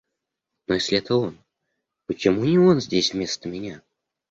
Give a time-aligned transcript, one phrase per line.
[0.65, 1.37] Но если это он,
[2.07, 3.83] почему не он здесь вместо меня?